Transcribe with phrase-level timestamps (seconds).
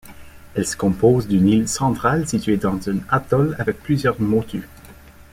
[0.55, 4.63] Elle se compose d'une île centrale située dans un atoll avec plusieurs motus.